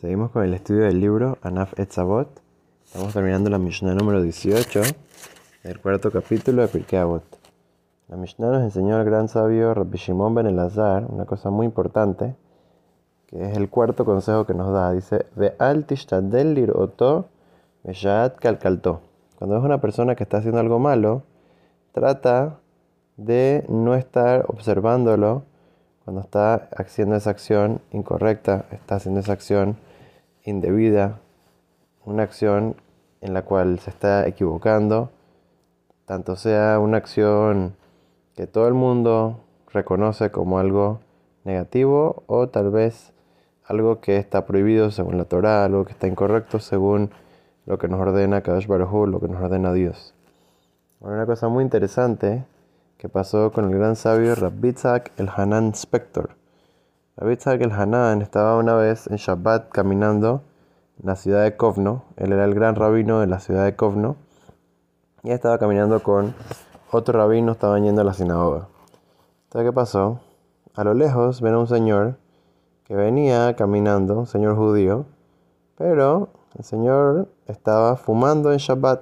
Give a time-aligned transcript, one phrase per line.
[0.00, 2.28] Seguimos con el estudio del libro Anaf Etzavot.
[2.84, 4.82] Estamos terminando la Mishnah número 18
[5.62, 7.24] del cuarto capítulo de Pirkei Avot.
[8.08, 12.34] La Mishnah nos enseñó al gran sabio Rabbi Shimon ben Elazar una cosa muy importante,
[13.26, 14.92] que es el cuarto consejo que nos da.
[14.92, 17.28] Dice, Ve'al tishtadel liroto
[17.82, 19.00] ve'shat kalkalto.
[19.38, 21.22] Cuando es una persona que está haciendo algo malo,
[21.92, 22.58] trata
[23.16, 25.44] de no estar observándolo
[26.06, 29.76] cuando está haciendo esa acción incorrecta, está haciendo esa acción
[30.44, 31.18] indebida,
[32.04, 32.76] una acción
[33.20, 35.10] en la cual se está equivocando,
[36.04, 37.74] tanto sea una acción
[38.36, 39.40] que todo el mundo
[39.72, 41.00] reconoce como algo
[41.42, 43.12] negativo o tal vez
[43.64, 47.10] algo que está prohibido según la Torah, algo que está incorrecto según
[47.66, 50.14] lo que nos ordena Kadosh Baruj lo que nos ordena Dios.
[51.00, 52.44] una cosa muy interesante
[52.98, 56.30] que pasó con el gran sabio Rabbitzak el Hanan Spector.
[57.16, 60.42] Rabbitzak el Hanan estaba una vez en Shabbat caminando
[60.98, 62.04] en la ciudad de Kovno.
[62.16, 64.16] Él era el gran rabino de la ciudad de Kovno.
[65.22, 66.34] Y estaba caminando con
[66.90, 68.68] otro rabino, estaban yendo a la sinagoga.
[69.44, 70.20] Entonces, ¿qué pasó?
[70.74, 72.16] A lo lejos ven a un señor
[72.84, 75.04] que venía caminando, un señor judío,
[75.76, 79.00] pero el señor estaba fumando en Shabbat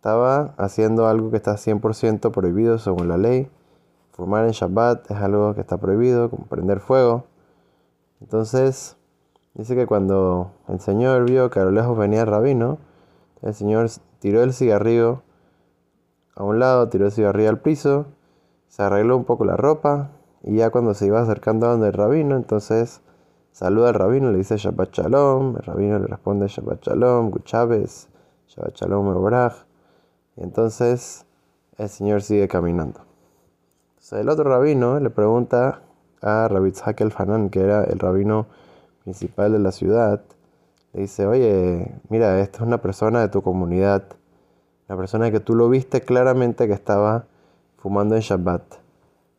[0.00, 3.50] estaba haciendo algo que está 100% prohibido según la ley.
[4.12, 7.24] Fumar en Shabbat es algo que está prohibido, como prender fuego.
[8.22, 8.96] Entonces,
[9.52, 12.78] dice que cuando el Señor vio que a lo lejos venía el rabino,
[13.42, 13.90] el Señor
[14.20, 15.20] tiró el cigarrillo
[16.34, 18.06] a un lado, tiró el cigarrillo al piso,
[18.68, 20.12] se arregló un poco la ropa
[20.42, 23.02] y ya cuando se iba acercando a donde el rabino, entonces
[23.52, 28.08] saluda al rabino, le dice Shabbat Shalom, el rabino le responde Shabbat Shalom, Guchaves,
[28.48, 29.69] Shabbat Shalom, Ebrach.
[30.40, 31.26] Entonces
[31.76, 33.00] el Señor sigue caminando.
[33.90, 35.82] Entonces el otro rabino le pregunta
[36.22, 38.46] a Rabbi el Fanan, que era el rabino
[39.04, 40.22] principal de la ciudad,
[40.92, 44.04] le dice, oye, mira, esta es una persona de tu comunidad,
[44.88, 47.26] una persona que tú lo viste claramente que estaba
[47.76, 48.62] fumando en Shabbat.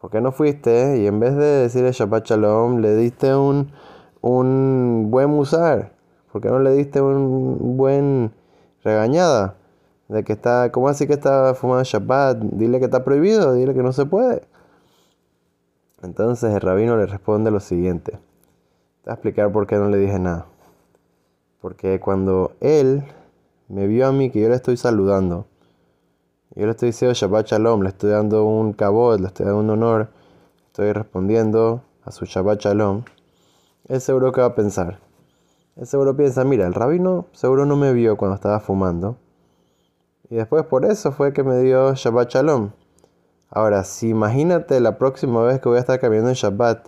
[0.00, 3.72] ¿Por qué no fuiste y en vez de decirle Shabbat Shalom, le diste un,
[4.20, 5.92] un buen musar?
[6.32, 8.32] ¿Por qué no le diste un buen
[8.84, 9.56] regañada?
[10.10, 12.38] De que está, ¿cómo así que está fumando Shabbat?
[12.38, 14.42] Dile que está prohibido, dile que no se puede.
[16.02, 18.12] Entonces el rabino le responde lo siguiente.
[18.12, 18.18] Te
[19.04, 20.46] voy a explicar por qué no le dije nada.
[21.60, 23.04] Porque cuando él
[23.68, 25.46] me vio a mí que yo le estoy saludando,
[26.56, 29.70] yo le estoy diciendo Shabbat Shalom, le estoy dando un cabot, le estoy dando un
[29.70, 30.08] honor,
[30.66, 33.04] estoy respondiendo a su Shabbat Shalom,
[33.86, 34.98] él seguro que va a pensar.
[35.76, 39.16] Él seguro piensa, mira, el rabino seguro no me vio cuando estaba fumando
[40.30, 42.70] y después por eso fue que me dio Shabbat Shalom.
[43.50, 46.86] Ahora, si imagínate la próxima vez que voy a estar caminando en Shabbat,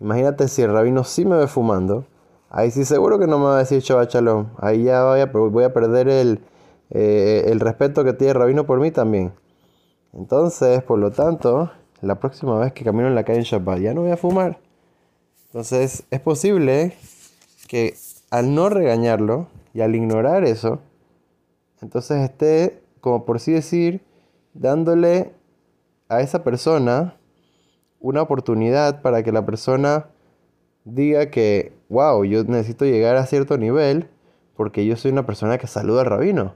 [0.00, 2.06] imagínate si el rabino sí me ve fumando,
[2.50, 4.50] ahí sí seguro que no me va a decir Shabbat Shalom.
[4.58, 6.40] Ahí ya voy a, voy a perder el,
[6.90, 9.32] eh, el respeto que tiene el rabino por mí también.
[10.12, 13.92] Entonces, por lo tanto, la próxima vez que camino en la calle en Shabbat ya
[13.92, 14.60] no voy a fumar.
[15.46, 16.94] Entonces, es posible
[17.66, 17.96] que
[18.30, 20.78] al no regañarlo y al ignorar eso,
[21.82, 24.02] entonces esté, como por sí decir,
[24.54, 25.32] dándole
[26.08, 27.16] a esa persona
[28.00, 30.06] una oportunidad para que la persona
[30.84, 34.08] diga que, wow, yo necesito llegar a cierto nivel
[34.56, 36.54] porque yo soy una persona que saluda al rabino.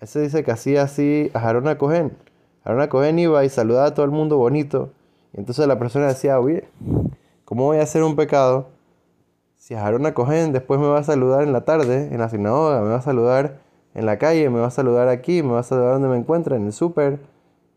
[0.00, 2.16] Ese dice que hacía así a Harona Cohen.
[2.64, 4.90] Harona Cohen iba y saludaba a todo el mundo bonito.
[5.32, 6.68] Entonces la persona decía, oye,
[7.44, 8.68] ¿cómo voy a hacer un pecado?
[9.56, 12.88] Si Harona Cohen después me va a saludar en la tarde, en la sinagoga, me
[12.90, 13.63] va a saludar
[13.94, 16.56] en la calle, me va a saludar aquí, me va a saludar donde me encuentre,
[16.56, 17.20] en el súper.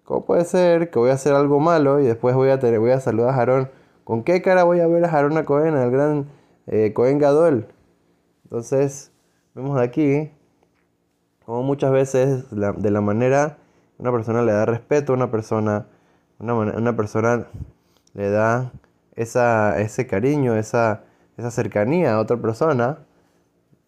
[0.03, 2.91] ¿Cómo puede ser que voy a hacer algo malo y después voy a, tener, voy
[2.91, 3.69] a saludar a Jarón?
[4.03, 6.27] ¿Con qué cara voy a ver a Jarón a Cohen, al gran
[6.65, 7.67] eh, Cohen Gadol?
[8.45, 9.11] Entonces,
[9.53, 10.31] vemos aquí
[11.45, 13.57] como muchas veces de la manera
[13.97, 15.87] una persona le da respeto a una persona,
[16.39, 17.47] una, una persona
[18.13, 18.71] le da
[19.15, 21.03] esa, ese cariño, esa,
[21.37, 22.99] esa cercanía a otra persona,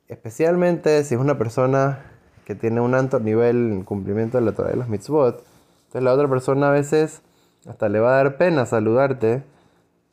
[0.07, 2.08] especialmente si es una persona
[2.49, 5.45] que tiene un alto nivel en cumplimiento de la Torah de los mitzvot.
[5.81, 7.21] Entonces la otra persona a veces
[7.67, 9.43] hasta le va a dar pena saludarte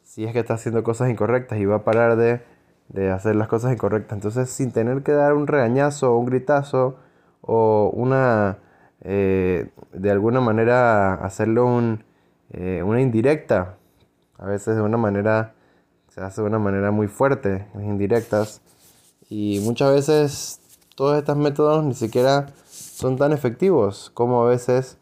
[0.03, 2.43] si es que está haciendo cosas incorrectas y va a parar de,
[2.91, 4.19] de hacer las cosas incorrectas.
[4.19, 6.99] Entonces sin tener que dar un regañazo o un gritazo
[7.41, 8.59] o una,
[9.01, 12.05] eh, de alguna manera hacerlo un,
[12.51, 13.77] eh, una indirecta,
[14.37, 15.55] a veces de una manera,
[16.09, 18.61] se hace de una manera muy fuerte, indirectas.
[19.31, 20.61] Y muchas veces
[20.97, 24.99] todos estos métodos ni siquiera son tan efectivos como a veces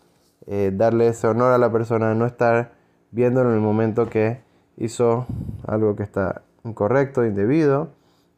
[0.46, 2.72] eh, darle ese honor a la persona, no estar
[3.12, 4.40] viéndolo en el momento que
[4.76, 5.26] hizo
[5.66, 7.90] algo que está incorrecto, indebido,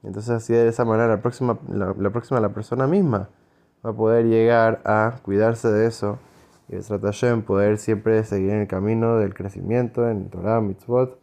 [0.03, 3.31] Entonces así de esa manera la próxima, la, próxima la persona misma
[3.85, 6.19] va a poder llegar a cuidarse de eso
[6.69, 11.19] y de poder siempre seguir en el camino del crecimiento en Torah, mitzvot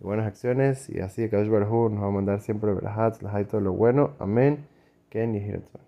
[0.00, 3.60] y buenas acciones y así Kadosh Baruj nos va a mandar siempre verajat, las todo
[3.60, 4.10] lo bueno.
[4.20, 4.71] Amén.
[5.12, 5.82] Gerne jederzeit.